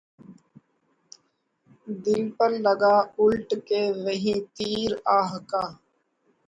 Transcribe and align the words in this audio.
دل 2.03 2.21
پر 2.37 2.51
لگا 2.65 2.95
اُلٹ 3.19 3.49
کے 3.67 3.81
وہیں 4.03 4.39
تیر 4.55 4.91
آہ 5.17 5.31
کا 5.49 5.63